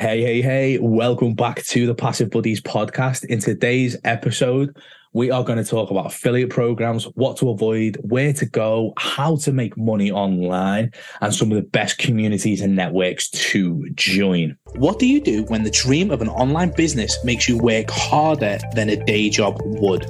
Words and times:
Hey, 0.00 0.22
hey, 0.22 0.40
hey, 0.40 0.78
welcome 0.78 1.34
back 1.34 1.62
to 1.64 1.86
the 1.86 1.94
Passive 1.94 2.30
Buddies 2.30 2.62
podcast. 2.62 3.22
In 3.26 3.38
today's 3.38 3.98
episode, 4.04 4.74
we 5.12 5.30
are 5.30 5.44
going 5.44 5.62
to 5.62 5.70
talk 5.70 5.90
about 5.90 6.06
affiliate 6.06 6.48
programs, 6.48 7.04
what 7.16 7.36
to 7.36 7.50
avoid, 7.50 7.98
where 8.00 8.32
to 8.32 8.46
go, 8.46 8.94
how 8.96 9.36
to 9.36 9.52
make 9.52 9.76
money 9.76 10.10
online, 10.10 10.90
and 11.20 11.34
some 11.34 11.52
of 11.52 11.56
the 11.56 11.68
best 11.68 11.98
communities 11.98 12.62
and 12.62 12.74
networks 12.74 13.28
to 13.28 13.90
join. 13.90 14.56
What 14.76 14.98
do 14.98 15.06
you 15.06 15.20
do 15.20 15.42
when 15.48 15.64
the 15.64 15.70
dream 15.70 16.10
of 16.10 16.22
an 16.22 16.30
online 16.30 16.70
business 16.70 17.22
makes 17.22 17.46
you 17.46 17.58
work 17.58 17.90
harder 17.90 18.58
than 18.74 18.88
a 18.88 19.04
day 19.04 19.28
job 19.28 19.60
would? 19.62 20.06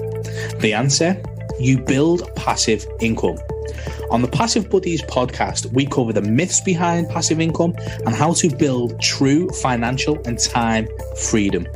The 0.60 0.72
answer 0.72 1.20
you 1.60 1.78
build 1.78 2.22
passive 2.36 2.86
income. 3.00 3.38
On 4.10 4.22
the 4.22 4.28
Passive 4.28 4.70
Buddies 4.70 5.02
podcast, 5.02 5.70
we 5.72 5.86
cover 5.86 6.12
the 6.12 6.22
myths 6.22 6.60
behind 6.60 7.08
passive 7.08 7.40
income 7.40 7.74
and 8.06 8.14
how 8.14 8.32
to 8.34 8.48
build 8.56 9.00
true 9.00 9.48
financial 9.50 10.18
and 10.24 10.38
time 10.38 10.88
freedom. 11.16 11.66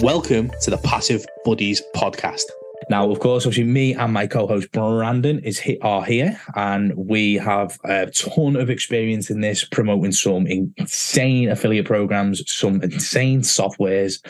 Welcome 0.00 0.50
to 0.62 0.70
the 0.70 0.78
Passive 0.78 1.26
Buddies 1.44 1.82
podcast. 1.94 2.44
Now, 2.90 3.08
of 3.08 3.20
course, 3.20 3.46
obviously, 3.46 3.70
me 3.70 3.94
and 3.94 4.12
my 4.12 4.26
co-host 4.26 4.72
Brandon 4.72 5.38
is 5.38 5.62
are 5.80 6.04
here, 6.04 6.40
and 6.56 6.92
we 6.96 7.34
have 7.36 7.78
a 7.84 8.06
ton 8.06 8.56
of 8.56 8.68
experience 8.68 9.30
in 9.30 9.40
this, 9.40 9.64
promoting 9.64 10.10
some 10.10 10.44
insane 10.48 11.50
affiliate 11.50 11.86
programs, 11.86 12.42
some 12.50 12.82
insane 12.82 13.42
softwares, 13.42 14.20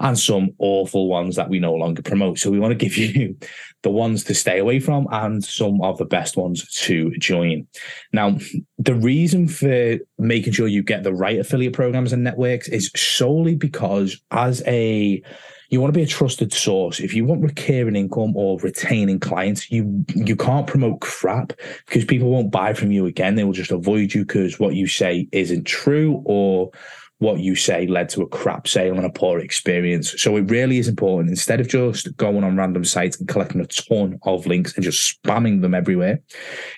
and 0.00 0.18
some 0.18 0.50
awful 0.58 1.06
ones 1.06 1.36
that 1.36 1.48
we 1.48 1.60
no 1.60 1.72
longer 1.72 2.02
promote. 2.02 2.40
So 2.40 2.50
we 2.50 2.58
want 2.58 2.72
to 2.72 2.88
give 2.88 2.96
you 2.96 3.36
the 3.84 3.90
ones 3.90 4.24
to 4.24 4.34
stay 4.34 4.58
away 4.58 4.80
from 4.80 5.06
and 5.12 5.44
some 5.44 5.80
of 5.80 5.96
the 5.98 6.04
best 6.04 6.36
ones 6.36 6.66
to 6.78 7.12
join. 7.18 7.68
Now, 8.12 8.38
the 8.76 8.94
reason 8.94 9.46
for 9.46 9.98
making 10.18 10.54
sure 10.54 10.66
you 10.66 10.82
get 10.82 11.04
the 11.04 11.14
right 11.14 11.38
affiliate 11.38 11.74
programs 11.74 12.12
and 12.12 12.24
networks 12.24 12.66
is 12.66 12.90
solely 12.96 13.54
because 13.54 14.20
as 14.32 14.64
a 14.66 15.22
you 15.70 15.80
want 15.80 15.94
to 15.94 15.98
be 15.98 16.02
a 16.02 16.06
trusted 16.06 16.52
source. 16.52 16.98
If 16.98 17.14
you 17.14 17.24
want 17.24 17.42
recurring 17.42 17.96
income 17.96 18.36
or 18.36 18.58
retaining 18.58 19.20
clients, 19.20 19.70
you 19.70 20.04
you 20.14 20.36
can't 20.36 20.66
promote 20.66 21.00
crap 21.00 21.52
because 21.86 22.04
people 22.04 22.28
won't 22.28 22.50
buy 22.50 22.74
from 22.74 22.90
you 22.90 23.06
again. 23.06 23.36
They 23.36 23.44
will 23.44 23.52
just 23.52 23.70
avoid 23.70 24.12
you 24.12 24.26
because 24.26 24.58
what 24.58 24.74
you 24.74 24.88
say 24.88 25.28
isn't 25.32 25.64
true 25.64 26.22
or 26.26 26.70
what 27.18 27.38
you 27.38 27.54
say 27.54 27.86
led 27.86 28.08
to 28.08 28.22
a 28.22 28.28
crap 28.28 28.66
sale 28.66 28.96
and 28.96 29.04
a 29.04 29.10
poor 29.10 29.38
experience. 29.38 30.20
So 30.20 30.36
it 30.36 30.50
really 30.50 30.78
is 30.78 30.88
important. 30.88 31.28
Instead 31.28 31.60
of 31.60 31.68
just 31.68 32.16
going 32.16 32.42
on 32.42 32.56
random 32.56 32.84
sites 32.84 33.18
and 33.18 33.28
collecting 33.28 33.60
a 33.60 33.66
ton 33.66 34.18
of 34.22 34.46
links 34.46 34.74
and 34.74 34.82
just 34.82 35.22
spamming 35.22 35.60
them 35.60 35.74
everywhere, 35.74 36.20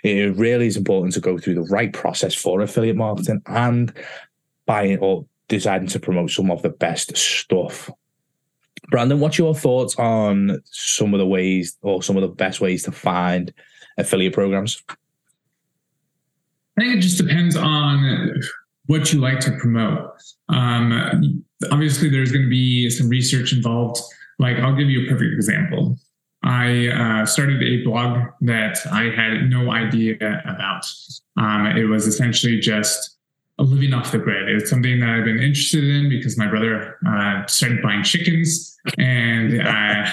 it 0.02 0.36
really 0.36 0.66
is 0.66 0.76
important 0.76 1.14
to 1.14 1.20
go 1.20 1.38
through 1.38 1.54
the 1.54 1.62
right 1.62 1.92
process 1.92 2.34
for 2.34 2.60
affiliate 2.60 2.96
marketing 2.96 3.40
and 3.46 3.94
buying 4.66 4.98
or 4.98 5.24
deciding 5.48 5.88
to 5.88 6.00
promote 6.00 6.30
some 6.30 6.50
of 6.50 6.60
the 6.62 6.70
best 6.70 7.16
stuff. 7.16 7.88
Brandon, 8.92 9.18
what's 9.18 9.38
your 9.38 9.54
thoughts 9.54 9.96
on 9.96 10.60
some 10.66 11.14
of 11.14 11.18
the 11.18 11.26
ways 11.26 11.78
or 11.80 12.02
some 12.02 12.16
of 12.18 12.20
the 12.20 12.28
best 12.28 12.60
ways 12.60 12.82
to 12.82 12.92
find 12.92 13.52
affiliate 13.96 14.34
programs? 14.34 14.82
I 16.76 16.82
think 16.82 16.96
it 16.96 17.00
just 17.00 17.16
depends 17.16 17.56
on 17.56 18.34
what 18.86 19.10
you 19.10 19.18
like 19.18 19.40
to 19.40 19.52
promote. 19.52 20.10
Um, 20.50 21.42
obviously, 21.70 22.10
there's 22.10 22.32
going 22.32 22.44
to 22.44 22.50
be 22.50 22.90
some 22.90 23.08
research 23.08 23.54
involved. 23.54 23.98
Like, 24.38 24.58
I'll 24.58 24.76
give 24.76 24.90
you 24.90 25.06
a 25.06 25.08
perfect 25.08 25.32
example. 25.32 25.96
I 26.44 26.88
uh, 26.88 27.24
started 27.24 27.62
a 27.62 27.82
blog 27.84 28.28
that 28.42 28.78
I 28.92 29.04
had 29.04 29.48
no 29.48 29.72
idea 29.72 30.16
about. 30.44 30.84
Um, 31.38 31.66
it 31.78 31.84
was 31.84 32.06
essentially 32.06 32.60
just 32.60 33.16
living 33.64 33.94
off 33.94 34.12
the 34.12 34.18
grid. 34.18 34.48
It's 34.48 34.70
something 34.70 35.00
that 35.00 35.08
I've 35.08 35.24
been 35.24 35.40
interested 35.42 35.84
in 35.84 36.08
because 36.08 36.36
my 36.38 36.48
brother 36.48 36.98
uh, 37.06 37.46
started 37.46 37.82
buying 37.82 38.02
chickens, 38.02 38.76
and 38.98 39.60
uh, 39.66 40.06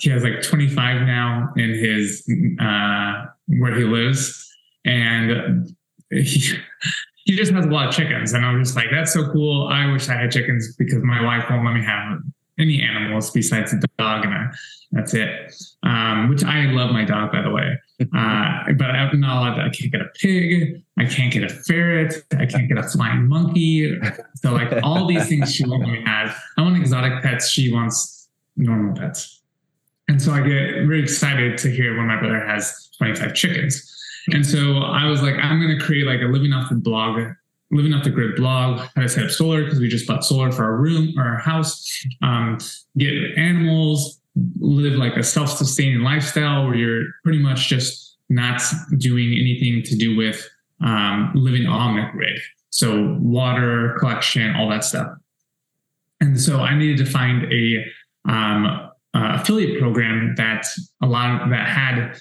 he 0.00 0.10
has 0.10 0.22
like 0.22 0.42
25 0.42 1.02
now 1.02 1.52
in 1.56 1.70
his 1.70 2.28
uh, 2.60 3.26
where 3.46 3.74
he 3.74 3.84
lives, 3.84 4.48
and 4.84 5.74
he 6.10 6.58
he 7.24 7.36
just 7.36 7.52
has 7.52 7.66
a 7.66 7.68
lot 7.68 7.88
of 7.88 7.94
chickens. 7.94 8.32
And 8.32 8.44
I'm 8.46 8.62
just 8.62 8.76
like, 8.76 8.86
that's 8.92 9.12
so 9.12 9.30
cool. 9.32 9.68
I 9.68 9.90
wish 9.90 10.08
I 10.08 10.14
had 10.14 10.30
chickens 10.30 10.76
because 10.76 11.02
my 11.02 11.22
wife 11.22 11.44
won't 11.50 11.64
let 11.64 11.74
me 11.74 11.84
have 11.84 12.20
any 12.58 12.82
animals 12.82 13.30
besides 13.30 13.72
a 13.72 13.80
dog, 13.98 14.24
and 14.24 14.34
I, 14.34 14.46
that's 14.92 15.14
it. 15.14 15.54
Um, 15.82 16.30
which 16.30 16.44
I 16.44 16.64
love 16.66 16.90
my 16.92 17.04
dog, 17.04 17.32
by 17.32 17.42
the 17.42 17.50
way. 17.50 17.78
Uh, 18.14 18.72
but 18.76 18.90
I'm 18.90 19.20
not 19.20 19.38
allowed 19.38 19.54
to, 19.54 19.62
I 19.62 19.70
can't 19.70 19.90
get 19.90 20.02
a 20.02 20.08
pig. 20.16 20.82
I 20.98 21.06
can't 21.06 21.32
get 21.32 21.44
a 21.44 21.48
ferret. 21.48 22.14
I 22.38 22.44
can't 22.44 22.68
get 22.68 22.76
a 22.76 22.82
flying 22.82 23.26
monkey. 23.26 23.98
So, 24.34 24.52
like, 24.52 24.70
all 24.82 25.06
these 25.06 25.26
things 25.30 25.54
she 25.54 25.64
won't 25.64 25.80
let 25.80 25.92
me 25.92 26.02
have. 26.04 26.36
I 26.58 26.62
want 26.62 26.76
exotic 26.76 27.22
pets. 27.22 27.48
She 27.48 27.72
wants 27.72 28.28
normal 28.54 28.94
pets. 28.94 29.40
And 30.08 30.20
so 30.20 30.32
I 30.32 30.40
get 30.40 30.86
very 30.86 31.02
excited 31.02 31.56
to 31.58 31.70
hear 31.70 31.96
when 31.96 32.06
my 32.06 32.18
brother 32.18 32.44
has 32.44 32.90
25 32.98 33.34
chickens. 33.34 33.92
And 34.32 34.44
so 34.44 34.78
I 34.78 35.06
was 35.06 35.22
like, 35.22 35.34
I'm 35.36 35.60
going 35.60 35.76
to 35.76 35.84
create 35.84 36.06
like 36.06 36.20
a 36.20 36.26
living 36.26 36.52
off 36.52 36.68
the 36.68 36.76
blog, 36.76 37.18
living 37.70 37.92
off 37.92 38.04
the 38.04 38.10
grid 38.10 38.36
blog, 38.36 38.80
how 38.94 39.02
to 39.02 39.08
set 39.08 39.24
up 39.24 39.30
solar 39.30 39.64
because 39.64 39.80
we 39.80 39.88
just 39.88 40.06
bought 40.06 40.24
solar 40.24 40.52
for 40.52 40.64
our 40.64 40.76
room 40.76 41.14
or 41.18 41.24
our 41.24 41.38
house, 41.38 42.04
um, 42.22 42.58
get 42.96 43.12
animals, 43.36 44.20
live 44.58 44.94
like 44.94 45.16
a 45.16 45.22
self 45.22 45.50
sustaining 45.50 46.00
lifestyle 46.00 46.66
where 46.66 46.74
you're 46.74 47.04
pretty 47.24 47.38
much 47.38 47.68
just 47.68 48.16
not 48.28 48.60
doing 48.98 49.32
anything 49.32 49.82
to 49.82 49.96
do 49.96 50.16
with 50.16 50.48
um, 50.84 51.32
living 51.34 51.66
on 51.66 51.96
the 51.96 52.06
grid. 52.12 52.38
So 52.70 53.16
water 53.20 53.96
collection, 53.98 54.54
all 54.54 54.68
that 54.70 54.84
stuff. 54.84 55.08
And 56.20 56.40
so 56.40 56.60
I 56.60 56.76
needed 56.76 56.98
to 57.04 57.10
find 57.10 57.50
a 57.52 57.84
um, 58.28 58.90
uh, 59.14 59.40
affiliate 59.40 59.80
program 59.80 60.34
that 60.36 60.66
allowed 61.02 61.50
that 61.50 61.68
had 61.68 62.18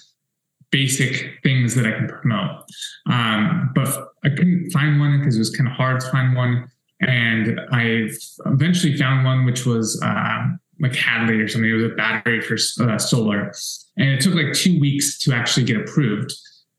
basic 0.76 1.42
things 1.42 1.74
that 1.74 1.86
I 1.86 1.92
can 1.92 2.06
promote. 2.06 2.70
Um, 3.10 3.72
but 3.74 3.88
I 4.26 4.30
couldn't 4.30 4.72
find 4.72 5.00
one 5.00 5.20
because 5.20 5.38
it 5.38 5.40
was 5.40 5.56
kind 5.56 5.70
of 5.70 5.74
hard 5.74 6.02
to 6.02 6.12
find 6.12 6.36
one. 6.36 6.70
And 7.00 7.62
I 7.72 8.10
eventually 8.46 8.98
found 8.98 9.24
one 9.24 9.46
which 9.46 9.66
was 9.66 10.02
uh, 10.04 10.40
like 10.82 10.94
Hadley 10.94 11.40
or 11.40 11.48
something. 11.48 11.70
It 11.70 11.74
was 11.76 11.86
a 11.86 11.96
battery 11.96 12.42
for 12.42 12.56
uh, 12.84 12.98
solar. 12.98 13.54
And 13.96 14.10
it 14.10 14.20
took 14.20 14.34
like 14.34 14.52
two 14.52 14.78
weeks 14.78 15.18
to 15.20 15.34
actually 15.34 15.66
get 15.66 15.78
approved. 15.78 16.34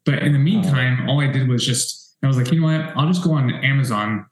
But 0.04 0.18
in 0.18 0.34
the 0.34 0.38
meantime, 0.38 1.08
all 1.08 1.22
I 1.22 1.28
did 1.32 1.48
was 1.48 1.64
just, 1.64 2.16
I 2.22 2.26
was 2.26 2.36
like, 2.36 2.52
you 2.52 2.60
know 2.60 2.66
what? 2.66 2.94
I'll 2.98 3.08
just 3.08 3.24
go 3.24 3.32
on 3.32 3.50
Amazon, 3.50 4.26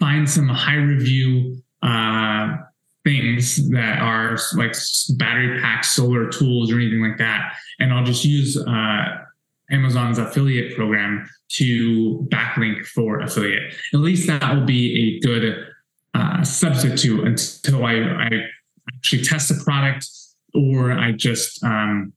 find 0.00 0.28
some 0.28 0.48
high 0.48 0.74
review 0.74 1.62
uh, 1.80 2.56
things 3.04 3.68
that 3.70 4.00
are 4.00 4.38
like 4.56 4.74
battery 5.16 5.60
pack 5.60 5.84
solar 5.84 6.28
tools 6.28 6.70
or 6.70 6.76
anything 6.76 7.00
like 7.00 7.18
that. 7.18 7.54
And 7.78 7.92
i'll 7.92 8.04
just 8.04 8.24
use 8.24 8.56
uh, 8.56 9.04
amazon's 9.70 10.18
affiliate 10.18 10.76
program 10.76 11.28
to 11.52 12.26
backlink 12.30 12.86
for 12.86 13.20
affiliate. 13.20 13.74
At 13.92 14.00
least 14.00 14.26
that 14.28 14.54
will 14.54 14.64
be 14.64 15.16
a 15.16 15.26
good 15.26 15.66
uh, 16.14 16.42
substitute 16.42 17.24
until 17.24 17.84
I, 17.84 17.94
I, 17.94 18.30
actually 18.96 19.22
test 19.22 19.48
the 19.48 19.62
product 19.62 20.04
or 20.52 20.90
i 20.90 21.12
just 21.12 21.62
um, 21.62 22.12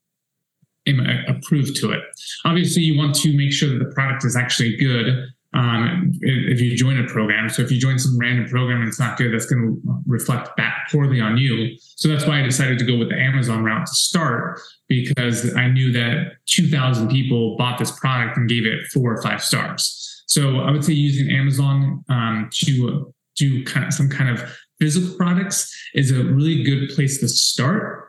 am 0.87 0.99
approved 1.27 1.75
to 1.77 1.91
it. 1.91 2.01
Obviously 2.45 2.81
you 2.81 2.97
want 2.97 3.15
to 3.15 3.35
make 3.37 3.53
sure 3.53 3.69
that 3.69 3.83
the 3.83 3.93
product 3.93 4.25
is 4.25 4.35
actually 4.35 4.75
good 4.77 5.27
um, 5.53 6.11
if 6.21 6.59
you 6.59 6.75
join 6.75 6.99
a 6.99 7.07
program. 7.07 7.47
So 7.49 7.61
if 7.61 7.71
you 7.71 7.79
join 7.79 7.99
some 7.99 8.17
random 8.17 8.47
program 8.49 8.79
and 8.79 8.87
it's 8.87 8.99
not 8.99 9.17
good, 9.17 9.33
that's 9.33 9.45
going 9.45 9.61
to 9.61 10.01
reflect 10.07 10.55
back 10.57 10.87
poorly 10.91 11.21
on 11.21 11.37
you. 11.37 11.75
So 11.79 12.07
that's 12.07 12.25
why 12.25 12.39
I 12.39 12.43
decided 12.43 12.79
to 12.79 12.85
go 12.85 12.97
with 12.97 13.09
the 13.09 13.19
Amazon 13.19 13.63
route 13.63 13.85
to 13.85 13.93
start 13.93 14.59
because 14.87 15.55
I 15.55 15.67
knew 15.67 15.91
that 15.91 16.33
2,000 16.47 17.09
people 17.09 17.55
bought 17.57 17.77
this 17.77 17.91
product 17.99 18.37
and 18.37 18.49
gave 18.49 18.65
it 18.65 18.85
four 18.91 19.13
or 19.13 19.21
five 19.21 19.43
stars. 19.43 20.23
So 20.27 20.61
I 20.61 20.71
would 20.71 20.83
say 20.83 20.93
using 20.93 21.29
Amazon 21.29 22.03
um, 22.09 22.49
to 22.65 23.13
do 23.35 23.63
kind 23.65 23.85
of 23.85 23.93
some 23.93 24.09
kind 24.09 24.29
of 24.29 24.57
physical 24.79 25.15
products 25.15 25.71
is 25.93 26.11
a 26.11 26.23
really 26.23 26.63
good 26.63 26.89
place 26.89 27.19
to 27.19 27.27
start. 27.27 28.07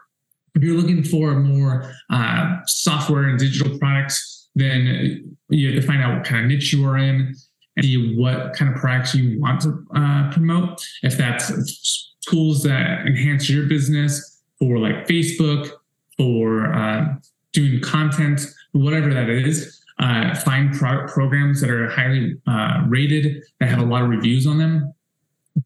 If 0.54 0.62
you're 0.62 0.76
looking 0.76 1.02
for 1.02 1.34
more 1.34 1.92
uh, 2.10 2.56
software 2.66 3.24
and 3.24 3.38
digital 3.38 3.78
products, 3.78 4.33
then 4.54 5.36
you 5.48 5.72
have 5.72 5.80
to 5.80 5.86
find 5.86 6.02
out 6.02 6.16
what 6.16 6.24
kind 6.24 6.44
of 6.44 6.50
niche 6.50 6.72
you 6.72 6.86
are 6.86 6.96
in 6.96 7.34
and 7.76 7.84
see 7.84 8.16
what 8.16 8.54
kind 8.54 8.72
of 8.72 8.80
products 8.80 9.14
you 9.14 9.40
want 9.40 9.60
to 9.62 9.84
uh, 9.94 10.32
promote. 10.32 10.84
If 11.02 11.16
that's 11.16 12.12
tools 12.28 12.62
that 12.62 13.06
enhance 13.06 13.50
your 13.50 13.66
business 13.66 14.42
for 14.58 14.78
like 14.78 15.06
Facebook, 15.06 15.70
for 16.16 16.72
uh, 16.72 17.16
doing 17.52 17.80
content, 17.80 18.40
whatever 18.72 19.12
that 19.12 19.28
is, 19.28 19.82
uh, 19.98 20.34
find 20.36 20.72
pro- 20.74 21.06
programs 21.08 21.60
that 21.60 21.70
are 21.70 21.88
highly 21.90 22.36
uh, 22.46 22.84
rated 22.88 23.42
that 23.60 23.68
have 23.68 23.80
a 23.80 23.84
lot 23.84 24.02
of 24.02 24.08
reviews 24.08 24.46
on 24.46 24.58
them. 24.58 24.93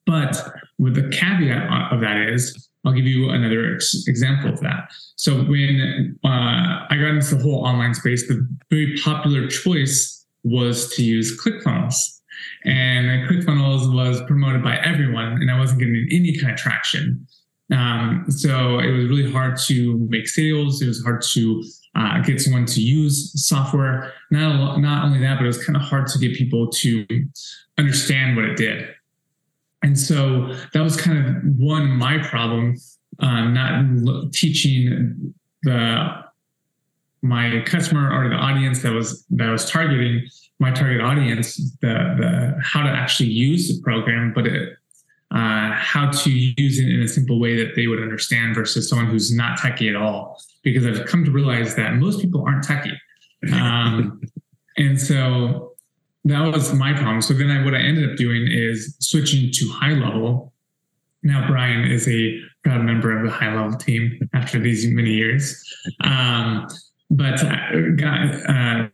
But 0.07 0.37
with 0.79 0.95
the 0.95 1.09
caveat 1.09 1.93
of 1.93 2.01
that 2.01 2.29
is, 2.29 2.69
I'll 2.85 2.93
give 2.93 3.07
you 3.07 3.31
another 3.31 3.75
ex- 3.75 4.05
example 4.07 4.51
of 4.51 4.61
that. 4.61 4.91
So 5.17 5.43
when 5.45 6.19
uh, 6.25 6.87
I 6.91 6.97
got 6.99 7.09
into 7.09 7.35
the 7.35 7.43
whole 7.43 7.67
online 7.67 7.95
space, 7.95 8.29
the 8.29 8.47
very 8.71 8.97
popular 9.03 9.49
choice 9.49 10.27
was 10.45 10.95
to 10.97 11.03
use 11.03 11.39
ClickFunnels. 11.43 11.95
And 12.65 13.29
ClickFunnels 13.29 13.93
was 13.93 14.23
promoted 14.27 14.63
by 14.63 14.77
everyone, 14.79 15.33
and 15.33 15.51
I 15.51 15.59
wasn't 15.59 15.81
getting 15.81 16.09
any 16.13 16.37
kind 16.39 16.53
of 16.53 16.59
traction. 16.59 17.27
Um, 17.73 18.25
so 18.29 18.79
it 18.79 18.91
was 18.93 19.07
really 19.07 19.31
hard 19.31 19.59
to 19.67 19.99
make 20.09 20.29
sales. 20.29 20.81
It 20.81 20.87
was 20.87 21.03
hard 21.03 21.23
to 21.33 21.65
uh, 21.95 22.23
get 22.23 22.41
someone 22.41 22.65
to 22.67 22.81
use 22.81 23.33
software. 23.47 24.13
Not 24.31 24.81
not 24.81 25.05
only 25.05 25.19
that, 25.21 25.37
but 25.37 25.45
it 25.45 25.49
was 25.49 25.63
kind 25.65 25.77
of 25.77 25.83
hard 25.83 26.07
to 26.09 26.19
get 26.19 26.35
people 26.35 26.69
to 26.69 27.07
understand 27.77 28.37
what 28.37 28.45
it 28.45 28.57
did. 28.57 28.89
And 29.83 29.99
so 29.99 30.55
that 30.73 30.83
was 30.83 30.97
kind 31.01 31.25
of 31.25 31.43
one 31.57 31.89
my 31.91 32.19
problem, 32.19 32.77
um, 33.21 33.55
not 33.55 34.33
teaching 34.33 35.35
the 35.63 36.25
my 37.23 37.63
customer 37.67 38.13
or 38.13 38.29
the 38.29 38.37
audience 38.37 38.83
that 38.83 38.93
was 38.93 39.25
that 39.31 39.49
I 39.49 39.53
was 39.53 39.69
targeting 39.69 40.29
my 40.61 40.71
target 40.71 41.01
audience 41.01 41.57
the 41.81 42.15
the 42.19 42.59
how 42.63 42.83
to 42.83 42.89
actually 42.89 43.31
use 43.31 43.69
the 43.69 43.81
program, 43.83 44.33
but 44.35 44.47
it, 44.47 44.77
uh, 45.31 45.73
how 45.73 46.11
to 46.11 46.31
use 46.31 46.79
it 46.79 46.89
in 46.89 47.01
a 47.01 47.09
simple 47.09 47.39
way 47.39 47.57
that 47.57 47.75
they 47.77 47.87
would 47.87 48.01
understand 48.01 48.55
versus 48.55 48.89
someone 48.89 49.09
who's 49.09 49.33
not 49.33 49.59
techie 49.59 49.89
at 49.89 49.97
all. 49.97 50.41
Because 50.63 50.87
I've 50.87 51.07
come 51.07 51.25
to 51.25 51.31
realize 51.31 51.77
that 51.77 51.95
most 51.95 52.21
people 52.21 52.45
aren't 52.47 52.65
techie, 52.65 52.97
um, 53.53 54.21
and 54.77 55.01
so 55.01 55.77
that 56.25 56.53
was 56.53 56.73
my 56.75 56.93
problem. 56.93 57.23
So 57.23 57.35
then 57.35 57.51
I, 57.51 57.65
what 57.65 57.75
I 57.75 57.79
ended 57.79 58.11
up 58.11 58.17
doing 58.17 58.49
is 58.51 58.97
switching 59.01 59.51
to 59.53 59.65
HighLevel. 59.67 60.51
Now 61.23 61.47
Brian 61.47 61.91
is 61.91 62.09
a 62.09 62.41
proud 62.65 62.83
member 62.83 63.17
of 63.17 63.25
the 63.25 63.33
HighLevel 63.33 63.79
team 63.81 64.29
after 64.35 64.59
these 64.59 64.87
many 64.87 65.11
years. 65.11 65.63
Um, 66.01 66.67
but 67.11 67.43
I 67.43 67.91
got 67.97 68.49
uh, 68.49 68.89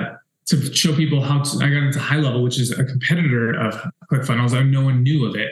to 0.47 0.75
show 0.75 0.95
people 0.95 1.23
how 1.23 1.43
to, 1.43 1.57
I 1.59 1.69
got 1.71 1.83
into 1.83 1.99
HighLevel, 1.99 2.43
which 2.43 2.61
is 2.61 2.71
a 2.71 2.85
competitor 2.85 3.53
of 3.59 3.75
ClickFunnels. 4.13 4.55
I 4.57 4.63
no 4.63 4.85
one 4.85 5.03
knew 5.03 5.27
of 5.27 5.35
it. 5.35 5.51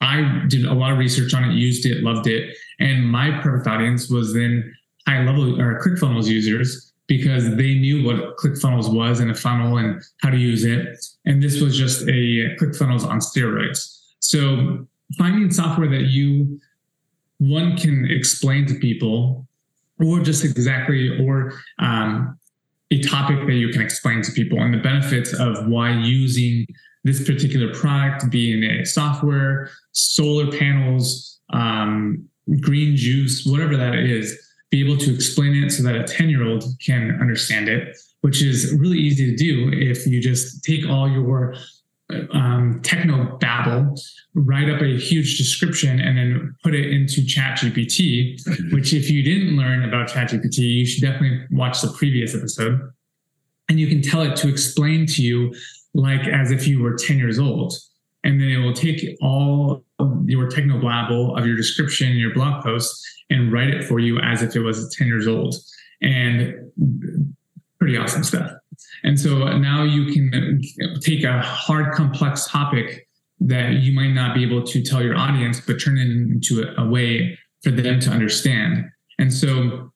I 0.00 0.42
did 0.48 0.66
a 0.66 0.74
lot 0.74 0.92
of 0.92 0.98
research 0.98 1.34
on 1.34 1.44
it, 1.44 1.54
used 1.54 1.86
it, 1.86 2.02
loved 2.02 2.26
it, 2.26 2.56
and 2.78 3.10
my 3.10 3.40
perfect 3.40 3.66
audience 3.66 4.08
was 4.10 4.34
then 4.34 4.72
HighLevel 5.08 5.58
or 5.58 5.80
ClickFunnels 5.80 6.26
users 6.26 6.92
because 7.06 7.54
they 7.56 7.74
knew 7.74 8.04
what 8.04 8.36
ClickFunnels 8.36 8.92
was 8.92 9.20
and 9.20 9.30
a 9.30 9.34
funnel 9.34 9.78
and 9.78 10.02
how 10.22 10.30
to 10.30 10.36
use 10.36 10.64
it. 10.64 11.04
And 11.24 11.42
this 11.42 11.60
was 11.60 11.76
just 11.76 12.02
a 12.02 12.56
ClickFunnels 12.56 13.06
on 13.06 13.20
steroids. 13.20 14.00
So 14.18 14.86
finding 15.16 15.50
software 15.50 15.88
that 15.88 16.06
you 16.08 16.60
one 17.38 17.76
can 17.76 18.10
explain 18.10 18.66
to 18.66 18.74
people 18.74 19.46
or 20.00 20.20
just 20.20 20.44
exactly 20.44 21.24
or 21.24 21.52
um, 21.78 22.38
a 22.90 23.00
topic 23.02 23.46
that 23.46 23.54
you 23.54 23.68
can 23.68 23.82
explain 23.82 24.22
to 24.22 24.32
people 24.32 24.60
and 24.60 24.72
the 24.72 24.78
benefits 24.78 25.32
of 25.34 25.66
why 25.66 25.90
using 25.90 26.66
this 27.04 27.24
particular 27.24 27.72
product 27.74 28.30
being 28.30 28.64
a 28.64 28.84
software 28.84 29.70
solar 29.92 30.50
panels 30.50 31.40
um, 31.52 32.24
green 32.60 32.96
juice 32.96 33.44
whatever 33.46 33.76
that 33.76 33.94
is 33.94 34.45
be 34.76 34.84
able 34.84 34.98
to 35.06 35.14
explain 35.14 35.52
it 35.62 35.70
so 35.70 35.82
that 35.82 35.96
a 35.96 36.04
10 36.04 36.28
year 36.28 36.44
old 36.46 36.64
can 36.84 37.18
understand 37.20 37.68
it 37.68 37.96
which 38.26 38.42
is 38.42 38.74
really 38.76 38.98
easy 38.98 39.30
to 39.30 39.36
do 39.36 39.70
if 39.72 40.04
you 40.04 40.20
just 40.20 40.64
take 40.64 40.84
all 40.88 41.08
your 41.08 41.54
um, 42.32 42.80
techno 42.82 43.36
babble, 43.38 43.94
write 44.34 44.68
up 44.68 44.80
a 44.80 44.98
huge 44.98 45.38
description, 45.38 46.00
and 46.00 46.18
then 46.18 46.54
put 46.62 46.74
it 46.74 46.90
into 46.90 47.20
ChatGPT. 47.20 48.40
Mm-hmm. 48.42 48.74
Which, 48.74 48.92
if 48.92 49.10
you 49.10 49.22
didn't 49.22 49.56
learn 49.56 49.84
about 49.84 50.08
ChatGPT, 50.08 50.58
you 50.58 50.86
should 50.86 51.02
definitely 51.02 51.46
watch 51.52 51.82
the 51.82 51.92
previous 51.92 52.34
episode. 52.34 52.92
And 53.68 53.78
you 53.78 53.86
can 53.86 54.02
tell 54.02 54.22
it 54.22 54.34
to 54.36 54.48
explain 54.48 55.06
to 55.06 55.22
you 55.22 55.54
like 55.94 56.26
as 56.26 56.50
if 56.50 56.66
you 56.66 56.82
were 56.82 56.96
10 56.96 57.18
years 57.18 57.38
old. 57.38 57.74
And 58.24 58.40
then 58.40 58.48
it 58.48 58.58
will 58.58 58.74
take 58.74 59.16
all 59.20 59.84
your 60.24 60.48
techno 60.48 60.80
babble 60.80 61.36
of 61.36 61.46
your 61.46 61.56
description, 61.56 62.16
your 62.16 62.34
blog 62.34 62.64
post, 62.64 63.04
and 63.30 63.52
write 63.52 63.68
it 63.68 63.84
for 63.84 63.98
you 63.98 64.18
as 64.20 64.42
if 64.42 64.54
it 64.54 64.60
was 64.60 64.94
10 64.96 65.06
years 65.06 65.26
old. 65.26 65.54
And 66.02 66.72
pretty 67.78 67.96
awesome 67.96 68.24
stuff. 68.24 68.50
And 69.04 69.18
so 69.18 69.56
now 69.58 69.82
you 69.82 70.12
can 70.12 70.60
take 71.00 71.24
a 71.24 71.40
hard, 71.40 71.94
complex 71.94 72.48
topic 72.48 73.06
that 73.40 73.74
you 73.74 73.92
might 73.92 74.12
not 74.12 74.34
be 74.34 74.42
able 74.42 74.62
to 74.64 74.82
tell 74.82 75.02
your 75.02 75.16
audience, 75.16 75.60
but 75.60 75.74
turn 75.74 75.98
it 75.98 76.08
into 76.08 76.74
a, 76.78 76.86
way 76.86 77.38
for 77.62 77.70
them 77.70 78.00
to 78.00 78.10
understand. 78.10 78.84
And 79.18 79.32
so 79.32 79.92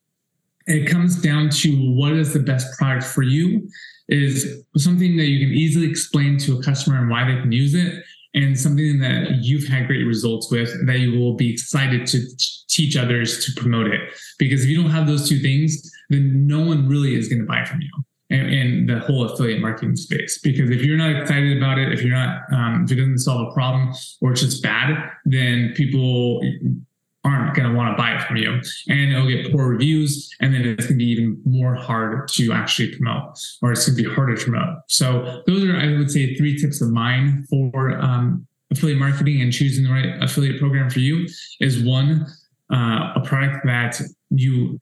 it 0.66 0.88
comes 0.88 1.20
down 1.20 1.50
to 1.50 1.70
what 1.94 2.12
is 2.12 2.32
the 2.32 2.40
best 2.40 2.78
product 2.78 3.04
for 3.04 3.22
you 3.22 3.68
is 4.08 4.64
something 4.76 5.16
that 5.16 5.26
you 5.26 5.46
can 5.46 5.54
easily 5.54 5.88
explain 5.88 6.36
to 6.38 6.58
a 6.58 6.62
customer 6.62 6.98
and 6.98 7.08
why 7.08 7.24
they 7.24 7.40
can 7.40 7.52
use 7.52 7.74
it 7.74 8.02
and 8.34 8.58
something 8.58 9.00
that 9.00 9.38
you've 9.40 9.66
had 9.66 9.86
great 9.86 10.04
results 10.04 10.50
with 10.50 10.70
that 10.86 10.98
you 10.98 11.18
will 11.18 11.34
be 11.34 11.52
excited 11.52 12.06
to 12.06 12.20
teach 12.68 12.96
others 12.96 13.44
to 13.44 13.60
promote 13.60 13.88
it 13.88 14.00
because 14.38 14.62
if 14.62 14.68
you 14.68 14.80
don't 14.80 14.90
have 14.90 15.06
those 15.06 15.28
two 15.28 15.40
things 15.40 15.90
then 16.10 16.46
no 16.46 16.60
one 16.60 16.88
really 16.88 17.16
is 17.16 17.28
going 17.28 17.40
to 17.40 17.46
buy 17.46 17.64
from 17.64 17.80
you 17.80 17.90
in, 18.30 18.86
the 18.86 19.00
whole 19.00 19.24
affiliate 19.24 19.60
marketing 19.60 19.96
space. 19.96 20.38
Because 20.38 20.70
if 20.70 20.82
you're 20.82 20.96
not 20.96 21.10
excited 21.10 21.56
about 21.56 21.78
it, 21.78 21.92
if 21.92 22.02
you're 22.02 22.14
not, 22.14 22.42
um, 22.52 22.84
if 22.84 22.92
it 22.92 22.96
doesn't 22.96 23.18
solve 23.18 23.48
a 23.48 23.52
problem 23.52 23.92
or 24.20 24.32
it's 24.32 24.40
just 24.40 24.62
bad, 24.62 25.10
then 25.24 25.72
people 25.76 26.40
aren't 27.24 27.54
going 27.54 27.68
to 27.68 27.76
want 27.76 27.94
to 27.94 28.02
buy 28.02 28.14
it 28.14 28.22
from 28.22 28.36
you. 28.36 28.60
And 28.88 29.12
it'll 29.12 29.28
get 29.28 29.52
poor 29.52 29.68
reviews 29.68 30.30
and 30.40 30.54
then 30.54 30.64
it's 30.64 30.86
going 30.86 30.98
to 30.98 31.04
be 31.04 31.10
even 31.10 31.40
more 31.44 31.74
hard 31.74 32.28
to 32.28 32.52
actually 32.52 32.96
promote 32.96 33.38
or 33.62 33.72
it's 33.72 33.86
going 33.86 33.96
to 33.96 34.02
be 34.02 34.14
harder 34.14 34.36
to 34.36 34.42
promote. 34.42 34.78
So 34.88 35.42
those 35.46 35.64
are 35.64 35.76
i 35.76 35.96
would 35.96 36.10
say 36.10 36.34
three 36.34 36.58
tips 36.58 36.80
of 36.80 36.90
mine 36.90 37.46
for 37.50 37.98
um, 38.00 38.46
affiliate 38.70 38.98
marketing 38.98 39.40
and 39.42 39.52
choosing 39.52 39.84
the 39.84 39.90
right 39.90 40.22
affiliate 40.22 40.58
program 40.58 40.88
for 40.88 41.00
you 41.00 41.26
is 41.60 41.82
one 41.82 42.26
uh, 42.72 43.12
a 43.16 43.20
product 43.24 43.66
that 43.66 44.00
you 44.30 44.80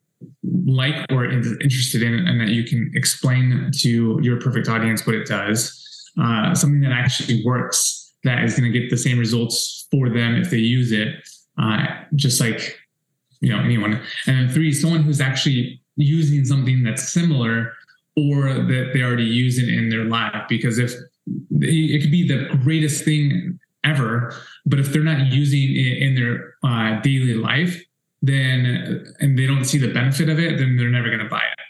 like 0.66 1.06
or 1.10 1.24
interested 1.24 2.02
in 2.02 2.14
and 2.14 2.40
that 2.40 2.48
you 2.48 2.64
can 2.64 2.90
explain 2.94 3.70
to 3.72 4.18
your 4.22 4.40
perfect 4.40 4.68
audience 4.68 5.06
what 5.06 5.14
it 5.14 5.26
does. 5.26 5.74
Uh, 6.20 6.54
something 6.54 6.80
that 6.80 6.92
actually 6.92 7.44
works 7.44 8.12
that 8.24 8.42
is 8.42 8.58
going 8.58 8.70
to 8.70 8.78
get 8.78 8.90
the 8.90 8.96
same 8.96 9.18
results 9.18 9.86
for 9.90 10.10
them 10.10 10.34
if 10.34 10.50
they 10.50 10.58
use 10.58 10.90
it 10.92 11.14
uh, 11.58 11.86
just 12.14 12.40
like 12.40 12.78
you 13.40 13.52
know 13.52 13.60
anyone 13.60 14.00
and 14.26 14.36
then 14.36 14.48
three 14.48 14.72
someone 14.72 15.02
who's 15.02 15.20
actually 15.20 15.80
using 15.96 16.44
something 16.44 16.82
that's 16.82 17.12
similar 17.12 17.72
or 18.16 18.52
that 18.52 18.90
they 18.92 19.02
already 19.02 19.24
use 19.24 19.58
it 19.58 19.68
in 19.68 19.88
their 19.90 20.04
life 20.04 20.42
because 20.48 20.78
if 20.78 20.92
it 21.60 22.02
could 22.02 22.10
be 22.10 22.26
the 22.26 22.48
greatest 22.62 23.04
thing 23.04 23.58
ever 23.84 24.34
but 24.66 24.78
if 24.80 24.92
they're 24.92 25.02
not 25.02 25.26
using 25.32 25.70
it 25.76 25.98
in 26.02 26.14
their 26.14 26.54
uh, 26.64 27.00
daily 27.00 27.34
life 27.34 27.80
then 28.22 29.14
and 29.20 29.38
they 29.38 29.46
don't 29.46 29.64
see 29.64 29.78
the 29.78 29.92
benefit 29.92 30.28
of 30.28 30.38
it, 30.38 30.58
then 30.58 30.76
they're 30.76 30.88
never 30.88 31.08
going 31.08 31.20
to 31.20 31.28
buy 31.28 31.38
it. 31.38 31.64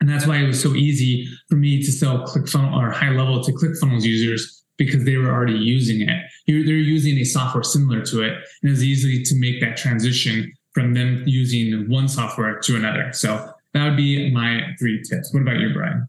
And 0.00 0.08
that's 0.08 0.26
why 0.26 0.36
it 0.36 0.46
was 0.46 0.62
so 0.62 0.74
easy 0.74 1.26
for 1.48 1.56
me 1.56 1.82
to 1.82 1.90
sell 1.90 2.26
ClickFunnels 2.26 2.76
or 2.76 2.92
HighLevel 2.92 3.44
to 3.46 3.52
ClickFunnels 3.52 4.02
users 4.02 4.63
because 4.76 5.04
they 5.04 5.16
were 5.16 5.30
already 5.30 5.54
using 5.54 6.08
it. 6.08 6.24
They're 6.46 6.56
using 6.56 7.18
a 7.18 7.24
software 7.24 7.62
similar 7.62 8.02
to 8.06 8.22
it, 8.22 8.32
and 8.62 8.72
it's 8.72 8.82
easy 8.82 9.22
to 9.22 9.34
make 9.38 9.60
that 9.60 9.76
transition 9.76 10.52
from 10.72 10.94
them 10.94 11.22
using 11.26 11.88
one 11.88 12.08
software 12.08 12.58
to 12.58 12.76
another. 12.76 13.12
So 13.12 13.50
that 13.72 13.84
would 13.84 13.96
be 13.96 14.30
my 14.32 14.74
three 14.78 15.02
tips. 15.02 15.32
What 15.32 15.42
about 15.42 15.58
you, 15.58 15.72
Brian? 15.72 16.08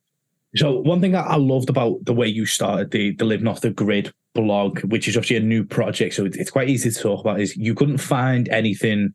So 0.56 0.80
one 0.80 1.02
thing 1.02 1.16
I 1.16 1.36
loved 1.36 1.70
about 1.70 2.06
the 2.06 2.14
way 2.14 2.28
you 2.28 2.46
started 2.46 2.92
the 2.92 3.12
the 3.16 3.26
living 3.26 3.48
off 3.48 3.62
the 3.62 3.72
grid 3.72 4.14
blog, 4.34 4.80
which 4.86 5.08
is 5.08 5.18
obviously 5.18 5.38
a 5.38 5.42
new 5.42 5.66
project, 5.66 6.16
so 6.16 6.26
it's 6.26 6.52
quite 6.52 6.70
easy 6.70 6.90
to 6.90 7.00
talk 7.00 7.22
about, 7.22 7.40
is 7.40 7.56
you 7.58 7.76
couldn't 7.76 7.98
find 7.98 8.48
anything 8.50 9.14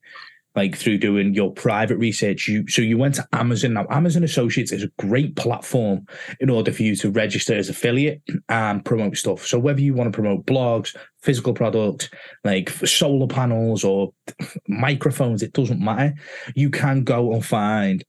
like 0.56 0.76
through 0.76 0.98
doing 0.98 1.34
your 1.34 1.52
private 1.52 1.96
research. 1.96 2.48
You 2.48 2.66
so 2.68 2.82
you 2.82 2.98
went 2.98 3.16
to 3.16 3.28
Amazon. 3.32 3.74
Now 3.74 3.86
Amazon 3.90 4.24
Associates 4.24 4.72
is 4.72 4.82
a 4.82 4.90
great 4.98 5.36
platform 5.36 6.06
in 6.40 6.50
order 6.50 6.72
for 6.72 6.82
you 6.82 6.96
to 6.96 7.10
register 7.10 7.54
as 7.54 7.68
affiliate 7.68 8.22
and 8.48 8.84
promote 8.84 9.16
stuff. 9.16 9.46
So 9.46 9.58
whether 9.58 9.80
you 9.80 9.94
want 9.94 10.12
to 10.12 10.16
promote 10.16 10.46
blogs, 10.46 10.96
physical 11.22 11.54
products, 11.54 12.10
like 12.44 12.70
solar 12.70 13.26
panels 13.26 13.84
or 13.84 14.12
microphones, 14.68 15.42
it 15.42 15.52
doesn't 15.52 15.80
matter. 15.80 16.14
You 16.54 16.70
can 16.70 17.04
go 17.04 17.32
and 17.32 17.44
find 17.44 18.04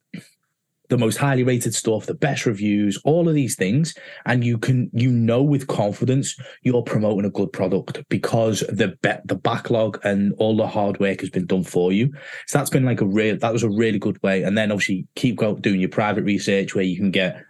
the 0.92 0.98
most 0.98 1.16
highly 1.16 1.42
rated 1.42 1.74
stuff, 1.74 2.06
the 2.06 2.14
best 2.14 2.46
reviews, 2.46 3.00
all 3.06 3.30
of 3.30 3.34
these 3.34 3.56
things. 3.56 3.96
And 4.26 4.44
you 4.44 4.58
can, 4.58 4.92
you 4.92 5.10
know, 5.10 5.42
with 5.42 5.68
confidence, 5.68 6.36
you're 6.64 6.84
promoting 6.84 7.24
a 7.24 7.30
good 7.30 7.54
product 7.54 8.04
because 8.10 8.60
the 8.68 8.98
be- 9.02 9.24
the 9.24 9.36
backlog 9.36 10.02
and 10.04 10.34
all 10.38 10.58
the 10.58 10.68
hard 10.68 11.00
work 11.00 11.22
has 11.22 11.30
been 11.30 11.46
done 11.46 11.64
for 11.64 11.94
you. 11.94 12.12
So 12.48 12.58
that's 12.58 12.70
been 12.70 12.84
like 12.84 13.00
a 13.00 13.06
real, 13.06 13.38
that 13.38 13.54
was 13.54 13.64
a 13.64 13.70
really 13.70 14.00
good 14.00 14.22
way. 14.22 14.44
And 14.44 14.58
then 14.58 14.70
obviously 14.70 15.08
keep 15.16 15.38
go, 15.38 15.56
doing 15.56 15.80
your 15.80 15.88
private 15.88 16.26
research 16.26 16.76
where 16.76 16.84
you 16.84 16.98
can 16.98 17.10
get 17.10 17.42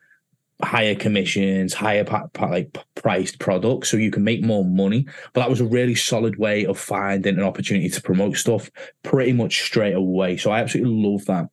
higher 0.64 0.94
commissions, 0.94 1.74
higher 1.74 2.04
pa- 2.04 2.28
pa- 2.34 2.46
like 2.46 2.78
priced 2.94 3.40
products, 3.40 3.90
so 3.90 3.98
you 3.98 4.12
can 4.12 4.24
make 4.24 4.44
more 4.44 4.64
money. 4.64 5.08
But 5.34 5.42
that 5.42 5.50
was 5.50 5.62
a 5.62 5.66
really 5.66 5.96
solid 5.96 6.38
way 6.38 6.64
of 6.68 6.78
finding 6.78 7.40
an 7.40 7.44
opportunity 7.44 7.90
to 7.90 8.02
promote 8.04 8.38
stuff 8.38 8.70
pretty 9.02 9.34
much 9.34 9.64
straight 9.64 9.96
away. 9.96 10.38
So 10.38 10.52
I 10.52 10.60
absolutely 10.60 10.94
love 10.94 11.26
that. 11.26 11.48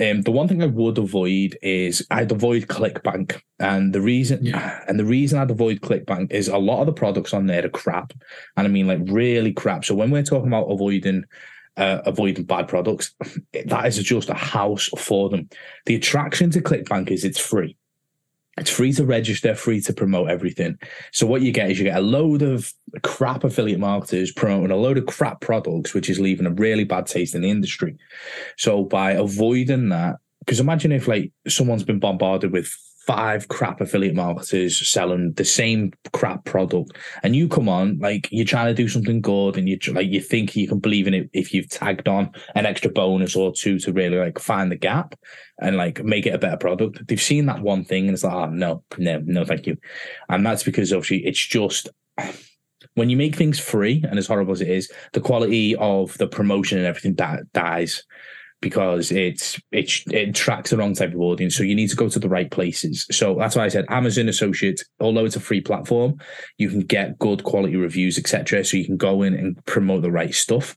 Um, 0.00 0.22
the 0.22 0.32
one 0.32 0.48
thing 0.48 0.60
I 0.62 0.66
would 0.66 0.98
avoid 0.98 1.56
is 1.62 2.04
I'd 2.10 2.32
avoid 2.32 2.66
ClickBank, 2.66 3.40
and 3.60 3.92
the 3.92 4.00
reason 4.00 4.44
Yeah. 4.44 4.80
and 4.88 4.98
the 4.98 5.04
reason 5.04 5.38
I'd 5.38 5.50
avoid 5.52 5.80
ClickBank 5.82 6.32
is 6.32 6.48
a 6.48 6.58
lot 6.58 6.80
of 6.80 6.86
the 6.86 6.92
products 6.92 7.32
on 7.32 7.46
there 7.46 7.64
are 7.64 7.68
crap, 7.68 8.12
and 8.56 8.66
I 8.66 8.70
mean 8.70 8.88
like 8.88 9.00
really 9.04 9.52
crap. 9.52 9.84
So 9.84 9.94
when 9.94 10.10
we're 10.10 10.24
talking 10.24 10.48
about 10.48 10.64
avoiding 10.66 11.24
uh, 11.76 12.00
avoiding 12.06 12.44
bad 12.44 12.68
products, 12.68 13.14
that 13.66 13.86
is 13.86 14.02
just 14.02 14.28
a 14.30 14.34
house 14.34 14.88
for 14.98 15.28
them. 15.28 15.48
The 15.86 15.96
attraction 15.96 16.50
to 16.50 16.60
ClickBank 16.60 17.10
is 17.10 17.24
it's 17.24 17.40
free. 17.40 17.76
It's 18.56 18.70
free 18.70 18.92
to 18.92 19.04
register, 19.04 19.54
free 19.54 19.80
to 19.82 19.92
promote 19.92 20.30
everything. 20.30 20.78
So 21.12 21.26
what 21.26 21.42
you 21.42 21.50
get 21.50 21.70
is 21.70 21.78
you 21.78 21.84
get 21.84 21.98
a 21.98 22.00
load 22.00 22.42
of 22.42 22.72
crap 23.02 23.42
affiliate 23.44 23.80
marketers 23.80 24.30
promoting 24.30 24.70
a 24.70 24.76
load 24.76 24.98
of 24.98 25.06
crap 25.06 25.40
products, 25.40 25.92
which 25.92 26.08
is 26.08 26.20
leaving 26.20 26.46
a 26.46 26.50
really 26.50 26.84
bad 26.84 27.06
taste 27.06 27.34
in 27.34 27.42
the 27.42 27.50
industry. 27.50 27.96
So 28.56 28.84
by 28.84 29.12
avoiding 29.12 29.88
that, 29.88 30.16
because 30.40 30.60
imagine 30.60 30.92
if 30.92 31.08
like 31.08 31.32
someone's 31.48 31.84
been 31.84 31.98
bombarded 31.98 32.52
with 32.52 32.72
five 33.06 33.48
crap 33.48 33.80
affiliate 33.80 34.14
marketers 34.14 34.88
selling 34.88 35.32
the 35.32 35.44
same 35.44 35.92
crap 36.12 36.44
product, 36.44 36.92
and 37.22 37.36
you 37.36 37.48
come 37.48 37.68
on 37.68 37.98
like 37.98 38.28
you're 38.30 38.44
trying 38.44 38.66
to 38.66 38.82
do 38.82 38.88
something 38.88 39.20
good, 39.20 39.56
and 39.56 39.68
you 39.68 39.78
like 39.92 40.08
you 40.08 40.20
think 40.20 40.56
you 40.56 40.68
can 40.68 40.78
believe 40.78 41.06
in 41.06 41.14
it 41.14 41.30
if 41.32 41.52
you've 41.52 41.68
tagged 41.68 42.08
on 42.08 42.30
an 42.54 42.66
extra 42.66 42.90
bonus 42.90 43.36
or 43.36 43.52
two 43.52 43.78
to 43.78 43.92
really 43.92 44.18
like 44.18 44.38
find 44.38 44.70
the 44.70 44.76
gap 44.76 45.14
and 45.60 45.76
like 45.76 46.02
make 46.02 46.26
it 46.26 46.34
a 46.34 46.38
better 46.38 46.56
product. 46.56 47.06
They've 47.06 47.20
seen 47.20 47.46
that 47.46 47.62
one 47.62 47.84
thing 47.84 48.06
and 48.06 48.14
it's 48.14 48.24
like, 48.24 48.34
oh 48.34 48.46
no, 48.46 48.82
no, 48.98 49.22
no, 49.24 49.44
thank 49.44 49.66
you. 49.66 49.76
And 50.28 50.44
that's 50.44 50.62
because 50.62 50.92
obviously 50.92 51.24
it's 51.26 51.44
just 51.44 51.88
when 52.94 53.10
you 53.10 53.16
make 53.16 53.36
things 53.36 53.58
free 53.58 54.04
and 54.08 54.18
as 54.18 54.26
horrible 54.26 54.52
as 54.52 54.60
it 54.60 54.68
is, 54.68 54.90
the 55.12 55.20
quality 55.20 55.74
of 55.76 56.16
the 56.18 56.26
promotion 56.26 56.78
and 56.78 56.86
everything 56.86 57.14
that 57.16 57.52
dies 57.52 58.04
because 58.64 59.12
it's 59.12 59.60
it's 59.72 60.02
it 60.06 60.30
attracts 60.30 60.70
the 60.70 60.78
wrong 60.78 60.94
type 60.94 61.12
of 61.12 61.20
audience. 61.20 61.54
So 61.54 61.62
you 61.62 61.74
need 61.74 61.90
to 61.90 61.96
go 61.96 62.08
to 62.08 62.18
the 62.18 62.30
right 62.30 62.50
places. 62.50 63.06
So 63.12 63.34
that's 63.34 63.56
why 63.56 63.66
I 63.66 63.68
said 63.68 63.84
Amazon 63.90 64.26
Associates, 64.26 64.82
although 65.00 65.26
it's 65.26 65.36
a 65.36 65.40
free 65.40 65.60
platform, 65.60 66.18
you 66.56 66.70
can 66.70 66.80
get 66.80 67.18
good 67.18 67.44
quality 67.44 67.76
reviews, 67.76 68.18
etc. 68.18 68.64
So 68.64 68.78
you 68.78 68.86
can 68.86 68.96
go 68.96 69.22
in 69.22 69.34
and 69.34 69.62
promote 69.66 70.00
the 70.00 70.10
right 70.10 70.34
stuff. 70.34 70.76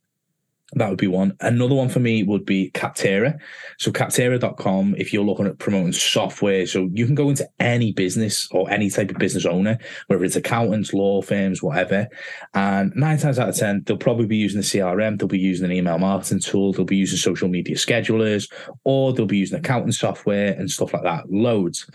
That 0.73 0.89
would 0.89 0.97
be 0.97 1.07
one. 1.07 1.33
Another 1.39 1.75
one 1.75 1.87
for 1.87 2.01
me 2.01 2.23
would 2.23 2.45
be 2.45 2.71
Capterra. 2.71 3.39
So 3.77 3.89
Capterra.com, 3.89 4.95
if 4.97 5.13
you're 5.13 5.23
looking 5.23 5.47
at 5.47 5.59
promoting 5.59 5.93
software, 5.93 6.65
so 6.67 6.89
you 6.91 7.05
can 7.05 7.15
go 7.15 7.29
into 7.29 7.47
any 7.61 7.93
business 7.93 8.49
or 8.51 8.69
any 8.69 8.89
type 8.89 9.09
of 9.09 9.17
business 9.17 9.45
owner, 9.45 9.77
whether 10.07 10.25
it's 10.25 10.35
accountants, 10.35 10.93
law 10.93 11.21
firms, 11.21 11.63
whatever. 11.63 12.09
And 12.53 12.93
nine 12.97 13.17
times 13.17 13.39
out 13.39 13.47
of 13.47 13.55
10, 13.55 13.83
they'll 13.85 13.95
probably 13.95 14.25
be 14.25 14.35
using 14.35 14.59
the 14.59 14.67
CRM, 14.67 15.17
they'll 15.17 15.29
be 15.29 15.39
using 15.39 15.65
an 15.65 15.71
email 15.71 15.99
marketing 15.99 16.41
tool, 16.41 16.73
they'll 16.73 16.83
be 16.83 16.97
using 16.97 17.17
social 17.17 17.47
media 17.47 17.77
schedulers, 17.77 18.51
or 18.83 19.13
they'll 19.13 19.25
be 19.25 19.37
using 19.37 19.59
accounting 19.59 19.93
software 19.93 20.51
and 20.51 20.69
stuff 20.69 20.93
like 20.93 21.03
that. 21.03 21.31
Loads. 21.31 21.89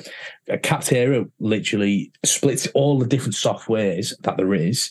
Capterra 0.48 1.30
literally 1.40 2.10
splits 2.24 2.66
all 2.68 2.98
the 2.98 3.06
different 3.06 3.34
softwares 3.34 4.14
that 4.22 4.38
there 4.38 4.54
is 4.54 4.90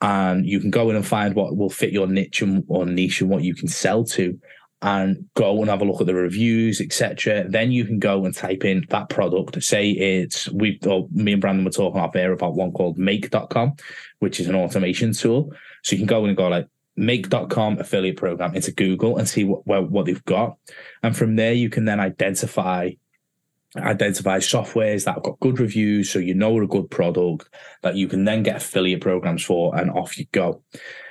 and 0.00 0.46
you 0.46 0.60
can 0.60 0.70
go 0.70 0.90
in 0.90 0.96
and 0.96 1.06
find 1.06 1.34
what 1.34 1.56
will 1.56 1.70
fit 1.70 1.92
your 1.92 2.06
niche 2.06 2.42
and, 2.42 2.64
or 2.68 2.84
niche 2.86 3.20
and 3.20 3.30
what 3.30 3.42
you 3.42 3.54
can 3.54 3.68
sell 3.68 4.04
to 4.04 4.38
and 4.82 5.24
go 5.34 5.60
and 5.60 5.70
have 5.70 5.80
a 5.80 5.84
look 5.84 6.00
at 6.00 6.06
the 6.06 6.14
reviews 6.14 6.80
etc 6.80 7.48
then 7.48 7.72
you 7.72 7.84
can 7.86 7.98
go 7.98 8.24
and 8.24 8.34
type 8.34 8.64
in 8.64 8.84
that 8.90 9.08
product. 9.08 9.62
Say 9.62 9.90
it's 9.90 10.50
we 10.50 10.78
or 10.86 11.08
me 11.12 11.32
and 11.32 11.40
brandon 11.40 11.64
were 11.64 11.70
talking 11.70 12.00
off 12.00 12.16
air 12.16 12.32
about 12.32 12.54
one 12.54 12.72
called 12.72 12.98
make.com 12.98 13.74
which 14.18 14.40
is 14.40 14.48
an 14.48 14.54
automation 14.54 15.12
tool. 15.12 15.52
So 15.82 15.94
you 15.94 15.98
can 15.98 16.06
go 16.06 16.24
in 16.24 16.30
and 16.30 16.36
go 16.36 16.48
like 16.48 16.68
make.com 16.96 17.78
affiliate 17.78 18.16
program 18.16 18.54
into 18.54 18.70
google 18.72 19.16
and 19.16 19.28
see 19.28 19.44
what, 19.44 19.66
what 19.66 19.90
what 19.90 20.06
they've 20.06 20.24
got. 20.24 20.56
And 21.02 21.16
from 21.16 21.36
there 21.36 21.54
you 21.54 21.70
can 21.70 21.86
then 21.86 22.00
identify 22.00 22.90
identify 23.76 24.38
softwares 24.38 25.04
that 25.04 25.14
have 25.14 25.22
got 25.22 25.40
good 25.40 25.58
reviews 25.58 26.10
so 26.10 26.18
you 26.18 26.34
know 26.34 26.60
a 26.60 26.66
good 26.66 26.90
product 26.90 27.48
that 27.82 27.96
you 27.96 28.06
can 28.06 28.24
then 28.24 28.42
get 28.42 28.56
affiliate 28.56 29.00
programs 29.00 29.42
for 29.42 29.76
and 29.76 29.90
off 29.90 30.18
you 30.18 30.26
go. 30.32 30.62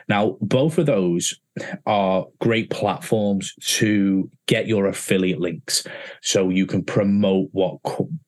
Now 0.09 0.37
both 0.41 0.77
of 0.77 0.85
those 0.85 1.39
are 1.85 2.25
great 2.39 2.69
platforms 2.69 3.53
to 3.61 4.29
get 4.47 4.67
your 4.67 4.87
affiliate 4.87 5.39
links 5.39 5.85
so 6.21 6.49
you 6.49 6.65
can 6.65 6.83
promote 6.83 7.49
what 7.51 7.79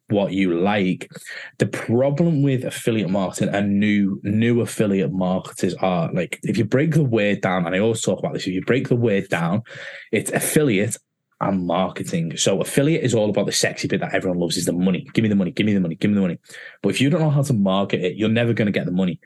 what 0.10 0.32
you 0.32 0.54
like. 0.60 1.10
The 1.58 1.66
problem 1.66 2.44
with 2.44 2.64
affiliate 2.64 3.10
marketing 3.10 3.54
and 3.54 3.80
new 3.80 4.22
new 4.24 4.62
affiliate 4.62 5.12
marketers 5.12 5.74
are 5.76 6.12
like 6.14 6.40
if 6.44 6.58
you 6.58 6.66
break 6.66 6.92
the 6.92 7.04
word 7.04 7.42
down 7.42 7.66
and 7.66 7.76
i 7.76 7.80
always 7.80 8.02
talk 8.02 8.20
about 8.20 8.34
this 8.34 8.48
if 8.48 8.54
you 8.54 8.62
break 8.62 8.88
the 8.88 8.96
word 8.96 9.28
down 9.30 9.62
it's 10.12 10.32
affiliate 10.32 10.98
and 11.42 11.66
marketing. 11.66 12.38
So 12.38 12.62
affiliate 12.62 13.04
is 13.04 13.14
all 13.14 13.30
about 13.30 13.46
the 13.46 13.52
sexy 13.52 13.88
bit 13.88 14.00
that 14.00 14.14
everyone 14.14 14.40
loves 14.40 14.58
is 14.58 14.66
the 14.66 14.74
money. 14.74 15.08
Give 15.14 15.24
me 15.24 15.30
the 15.30 15.36
money, 15.36 15.52
give 15.52 15.66
me 15.66 15.74
the 15.74 15.80
money, 15.80 15.96
give 15.96 16.10
me 16.10 16.16
the 16.16 16.22
money. 16.22 16.40
But 16.82 16.90
if 16.90 17.02
you 17.02 17.10
don't 17.10 17.22
know 17.22 17.30
how 17.30 17.44
to 17.44 17.54
market 17.54 18.04
it, 18.04 18.16
you're 18.16 18.30
never 18.30 18.54
going 18.54 18.68
to 18.68 18.72
get 18.72 18.86
the 18.86 18.92
money. 18.92 19.20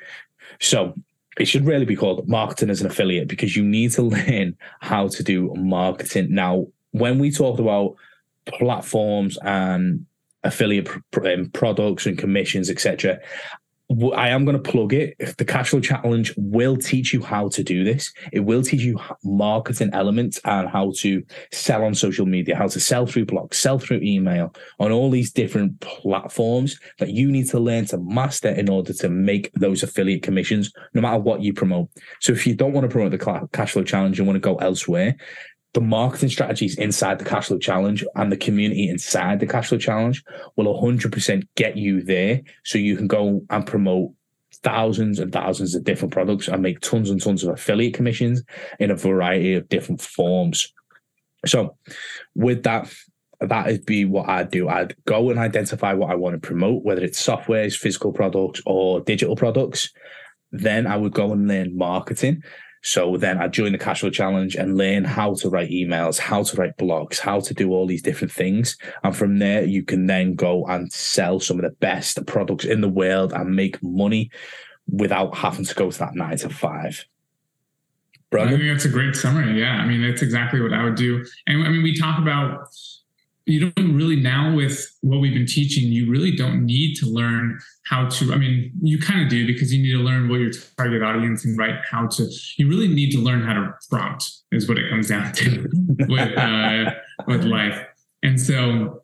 So 0.59 0.95
it 1.37 1.45
should 1.45 1.65
really 1.65 1.85
be 1.85 1.95
called 1.95 2.27
marketing 2.27 2.69
as 2.69 2.81
an 2.81 2.87
affiliate 2.87 3.27
because 3.27 3.55
you 3.55 3.63
need 3.63 3.91
to 3.91 4.01
learn 4.15 4.57
how 4.81 5.07
to 5.09 5.23
do 5.23 5.53
marketing. 5.55 6.33
Now, 6.33 6.67
when 6.91 7.19
we 7.19 7.31
talked 7.31 7.59
about 7.59 7.95
platforms 8.45 9.37
and 9.43 10.05
affiliate 10.43 10.89
pr- 11.11 11.27
um, 11.27 11.49
products 11.51 12.05
and 12.05 12.17
commissions, 12.17 12.69
etc., 12.69 13.19
I 13.91 14.29
am 14.29 14.46
going 14.46 14.62
to 14.62 14.72
plug 14.72 14.93
it. 14.93 15.17
The 15.17 15.46
Cashflow 15.46 15.81
Challenge 15.81 16.31
will 16.38 16.77
teach 16.77 17.12
you 17.12 17.24
how 17.24 17.50
to 17.50 17.63
do 17.63 17.84
this. 17.84 18.13
It 18.31 18.41
will 18.41 18.62
teach 18.62 18.81
you 18.81 19.00
marketing 19.24 19.89
elements 19.93 20.39
and 20.46 20.69
how 20.69 20.93
to 20.98 21.24
sell 21.51 21.84
on 21.84 21.96
social 21.96 22.27
media, 22.27 22.55
how 22.55 22.67
to 22.67 22.79
sell 22.79 23.08
through 23.08 23.25
blogs, 23.25 23.55
sell 23.55 23.79
through 23.79 24.01
email 24.03 24.53
on 24.79 24.91
all 24.91 25.10
these 25.10 25.31
different 25.31 25.79
platforms 25.79 26.79
that 27.00 27.10
you 27.10 27.31
need 27.31 27.50
to 27.50 27.60
learn 27.60 27.86
to 27.86 27.98
master 27.98 28.50
in 28.50 28.69
order 28.69 28.93
to 28.93 29.10
make 29.10 29.51
those 29.53 29.81
affiliate 29.81 30.22
commissions, 30.22 30.72
no 30.93 31.01
matter 31.01 31.17
what 31.17 31.41
you 31.41 31.51
promote. 31.51 31.89
So 32.19 32.31
if 32.31 32.46
you 32.46 32.53
don't 32.53 32.74
want 32.74 32.86
to 32.86 32.91
promote 32.91 33.10
the 33.12 33.17
Cashflow 33.17 33.88
Challenge 33.88 34.19
and 34.19 34.27
want 34.27 34.36
to 34.36 34.39
go 34.39 34.58
elsewhere, 34.58 35.15
the 35.73 35.81
marketing 35.81 36.29
strategies 36.29 36.77
inside 36.77 37.19
the 37.19 37.25
Cashflow 37.25 37.61
Challenge 37.61 38.03
and 38.15 38.31
the 38.31 38.38
community 38.38 38.89
inside 38.89 39.39
the 39.39 39.47
Cashflow 39.47 39.79
Challenge 39.79 40.23
will 40.55 40.81
100% 40.81 41.47
get 41.55 41.77
you 41.77 42.01
there 42.01 42.41
so 42.63 42.77
you 42.77 42.97
can 42.97 43.07
go 43.07 43.43
and 43.49 43.65
promote 43.65 44.11
thousands 44.63 45.19
and 45.19 45.31
thousands 45.31 45.75
of 45.75 45.83
different 45.83 46.13
products 46.13 46.47
and 46.47 46.61
make 46.61 46.79
tons 46.81 47.09
and 47.09 47.21
tons 47.21 47.43
of 47.43 47.53
affiliate 47.53 47.93
commissions 47.93 48.43
in 48.79 48.89
a 48.91 48.95
variety 48.95 49.53
of 49.53 49.69
different 49.69 50.01
forms. 50.01 50.73
So, 51.45 51.77
with 52.35 52.63
that, 52.63 52.91
that 53.39 53.67
would 53.67 53.85
be 53.85 54.05
what 54.05 54.27
I'd 54.27 54.51
do. 54.51 54.67
I'd 54.67 54.95
go 55.05 55.29
and 55.29 55.39
identify 55.39 55.93
what 55.93 56.11
I 56.11 56.15
want 56.15 56.33
to 56.33 56.45
promote, 56.45 56.83
whether 56.83 57.03
it's 57.03 57.25
softwares, 57.25 57.77
physical 57.77 58.11
products, 58.11 58.61
or 58.65 59.01
digital 59.01 59.35
products. 59.35 59.91
Then 60.51 60.88
I 60.88 60.97
would 60.97 61.13
go 61.13 61.31
and 61.31 61.47
learn 61.47 61.77
marketing. 61.77 62.43
So 62.81 63.17
then 63.17 63.38
I 63.39 63.48
join 63.48 63.71
the 63.74 63.77
Cashflow 63.77 64.12
Challenge 64.12 64.55
and 64.55 64.77
learn 64.77 65.03
how 65.03 65.33
to 65.36 65.50
write 65.50 65.69
emails, 65.69 66.17
how 66.17 66.43
to 66.43 66.57
write 66.57 66.77
blogs, 66.77 67.19
how 67.19 67.39
to 67.41 67.53
do 67.53 67.71
all 67.71 67.86
these 67.86 68.01
different 68.01 68.31
things. 68.31 68.77
And 69.03 69.15
from 69.15 69.39
there, 69.39 69.63
you 69.65 69.83
can 69.83 70.07
then 70.07 70.36
go 70.36 70.65
and 70.65 70.91
sell 70.91 71.39
some 71.39 71.57
of 71.57 71.63
the 71.63 71.75
best 71.77 72.25
products 72.25 72.65
in 72.65 72.81
the 72.81 72.89
world 72.89 73.33
and 73.33 73.55
make 73.55 73.81
money 73.83 74.31
without 74.91 75.36
having 75.36 75.65
to 75.65 75.75
go 75.75 75.91
to 75.91 76.00
that 76.00 76.15
nine 76.15 76.38
to 76.38 76.50
five. 76.50 77.05
Brandon? 78.29 78.55
I 78.55 78.57
think 78.57 78.71
that's 78.71 78.86
a 78.86 78.89
great 78.89 79.15
summary. 79.15 79.59
Yeah. 79.59 79.74
I 79.74 79.86
mean, 79.86 80.01
that's 80.01 80.21
exactly 80.21 80.62
what 80.62 80.74
I 80.74 80.83
would 80.83 80.95
do. 80.95 81.25
And 81.48 81.63
I 81.65 81.69
mean, 81.69 81.83
we 81.83 81.98
talk 81.98 82.19
about 82.19 82.69
you 83.49 83.71
don't 83.71 83.95
really 83.95 84.15
now 84.15 84.55
with 84.55 84.95
what 85.01 85.19
we've 85.19 85.33
been 85.33 85.45
teaching 85.45 85.91
you 85.91 86.09
really 86.09 86.35
don't 86.35 86.65
need 86.65 86.95
to 86.95 87.05
learn 87.05 87.59
how 87.85 88.07
to 88.07 88.31
i 88.31 88.37
mean 88.37 88.71
you 88.81 88.99
kind 88.99 89.21
of 89.21 89.29
do 89.29 89.45
because 89.45 89.73
you 89.73 89.81
need 89.81 89.91
to 89.91 90.03
learn 90.03 90.29
what 90.29 90.39
your 90.39 90.51
target 90.77 91.01
audience 91.01 91.45
and 91.45 91.57
write 91.57 91.75
how 91.89 92.07
to 92.07 92.27
you 92.57 92.67
really 92.69 92.87
need 92.87 93.11
to 93.11 93.17
learn 93.17 93.41
how 93.41 93.53
to 93.53 93.73
prompt 93.89 94.39
is 94.51 94.67
what 94.67 94.77
it 94.77 94.89
comes 94.89 95.09
down 95.09 95.31
to 95.33 95.67
with 96.07 96.37
uh, 96.37 96.91
with 97.27 97.43
life. 97.43 97.85
And 98.23 98.39
so 98.39 99.03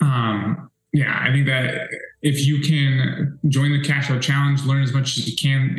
um 0.00 0.70
yeah 0.96 1.20
i 1.22 1.30
think 1.32 1.46
that 1.46 1.88
if 2.22 2.46
you 2.46 2.60
can 2.60 3.38
join 3.48 3.70
the 3.72 3.82
cash 3.82 4.06
cashflow 4.06 4.20
challenge 4.20 4.64
learn 4.64 4.82
as 4.82 4.92
much 4.92 5.18
as 5.18 5.28
you 5.28 5.36
can 5.36 5.74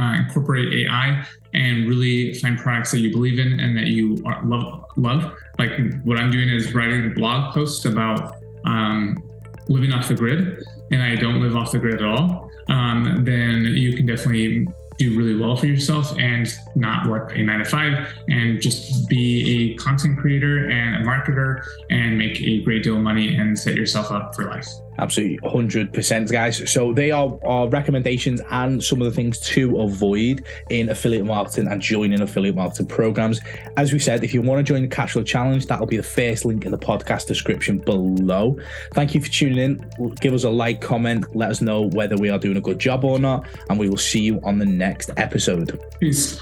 uh, 0.00 0.14
incorporate 0.14 0.72
ai 0.86 1.24
and 1.54 1.88
really 1.88 2.34
find 2.34 2.58
products 2.58 2.90
that 2.90 2.98
you 2.98 3.10
believe 3.10 3.38
in 3.38 3.60
and 3.60 3.76
that 3.76 3.86
you 3.86 4.16
love 4.44 4.84
love. 4.96 5.32
Like 5.58 5.72
what 6.02 6.18
I'm 6.18 6.30
doing 6.30 6.48
is 6.48 6.74
writing 6.74 7.14
blog 7.14 7.54
posts 7.54 7.84
about 7.84 8.36
um, 8.64 9.22
living 9.68 9.92
off 9.92 10.08
the 10.08 10.14
grid, 10.14 10.62
and 10.90 11.02
I 11.02 11.16
don't 11.16 11.40
live 11.40 11.56
off 11.56 11.72
the 11.72 11.78
grid 11.78 11.94
at 11.94 12.04
all, 12.04 12.50
um, 12.68 13.24
then 13.24 13.64
you 13.64 13.96
can 13.96 14.06
definitely 14.06 14.66
do 14.98 15.16
really 15.16 15.36
well 15.36 15.56
for 15.56 15.66
yourself 15.66 16.16
and 16.18 16.48
not 16.76 17.08
work 17.08 17.36
a 17.36 17.42
nine 17.42 17.58
to 17.58 17.64
five 17.64 18.08
and 18.28 18.60
just 18.60 19.08
be 19.08 19.72
a 19.72 19.76
content 19.76 20.18
creator 20.18 20.68
and 20.68 20.96
a 20.96 21.08
marketer 21.08 21.64
and 21.90 22.16
make 22.16 22.40
a 22.40 22.62
great 22.62 22.82
deal 22.82 22.96
of 22.96 23.02
money 23.02 23.34
and 23.34 23.58
set 23.58 23.74
yourself 23.74 24.10
up 24.10 24.34
for 24.34 24.44
life. 24.44 24.68
Absolutely, 24.98 25.38
100%, 25.48 26.30
guys. 26.30 26.70
So, 26.70 26.92
they 26.92 27.10
are 27.10 27.38
our 27.44 27.68
recommendations 27.68 28.40
and 28.50 28.82
some 28.82 29.00
of 29.00 29.06
the 29.06 29.12
things 29.12 29.40
to 29.40 29.80
avoid 29.80 30.44
in 30.70 30.88
affiliate 30.88 31.24
marketing 31.24 31.68
and 31.68 31.80
joining 31.80 32.20
affiliate 32.20 32.54
marketing 32.54 32.86
programs. 32.86 33.40
As 33.76 33.92
we 33.92 33.98
said, 33.98 34.22
if 34.22 34.32
you 34.32 34.42
want 34.42 34.64
to 34.64 34.72
join 34.72 34.82
the 34.82 34.88
Cashflow 34.88 35.26
Challenge, 35.26 35.66
that'll 35.66 35.86
be 35.86 35.96
the 35.96 36.02
first 36.02 36.44
link 36.44 36.64
in 36.64 36.70
the 36.70 36.78
podcast 36.78 37.26
description 37.26 37.78
below. 37.78 38.58
Thank 38.92 39.14
you 39.14 39.20
for 39.20 39.28
tuning 39.28 39.58
in. 39.58 40.14
Give 40.20 40.34
us 40.34 40.44
a 40.44 40.50
like, 40.50 40.80
comment, 40.80 41.34
let 41.34 41.50
us 41.50 41.60
know 41.60 41.82
whether 41.90 42.16
we 42.16 42.30
are 42.30 42.38
doing 42.38 42.56
a 42.56 42.60
good 42.60 42.78
job 42.78 43.04
or 43.04 43.18
not, 43.18 43.46
and 43.68 43.78
we 43.78 43.88
will 43.88 43.96
see 43.96 44.20
you 44.20 44.40
on 44.44 44.58
the 44.58 44.66
next 44.66 45.10
episode. 45.16 45.80
Peace. 46.00 46.40